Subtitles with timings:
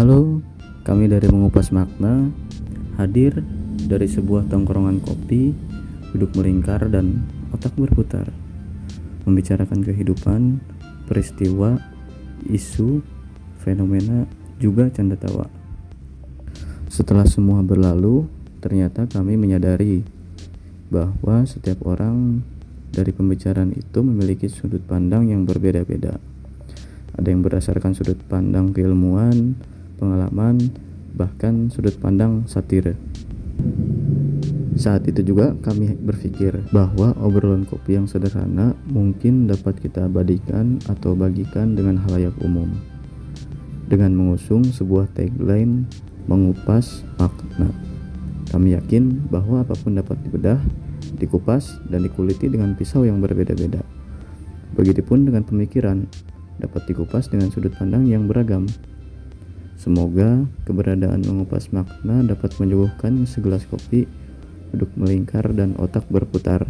[0.00, 0.40] Halo,
[0.80, 2.32] kami dari Mengupas Makna
[2.96, 3.44] hadir
[3.84, 5.52] dari sebuah tongkrongan kopi,
[6.16, 8.24] duduk melingkar dan otak berputar,
[9.28, 10.64] membicarakan kehidupan,
[11.04, 11.76] peristiwa,
[12.48, 13.04] isu,
[13.60, 14.24] fenomena,
[14.56, 15.52] juga canda tawa.
[16.88, 18.24] Setelah semua berlalu,
[18.64, 20.00] ternyata kami menyadari
[20.88, 22.40] bahwa setiap orang
[22.88, 26.16] dari pembicaraan itu memiliki sudut pandang yang berbeda-beda.
[27.20, 29.60] Ada yang berdasarkan sudut pandang keilmuan,
[30.00, 30.56] pengalaman,
[31.12, 32.96] bahkan sudut pandang satire.
[34.80, 41.12] Saat itu juga kami berpikir bahwa obrolan kopi yang sederhana mungkin dapat kita abadikan atau
[41.12, 42.72] bagikan dengan halayak umum.
[43.92, 45.84] Dengan mengusung sebuah tagline
[46.24, 47.68] mengupas makna.
[48.48, 50.58] Kami yakin bahwa apa pun dapat dibedah,
[51.20, 53.84] dikupas, dan dikuliti dengan pisau yang berbeda-beda.
[54.78, 56.06] Begitupun dengan pemikiran,
[56.62, 58.64] dapat dikupas dengan sudut pandang yang beragam.
[59.80, 64.04] Semoga keberadaan mengupas makna dapat menyuguhkan segelas kopi,
[64.76, 66.68] duduk melingkar, dan otak berputar.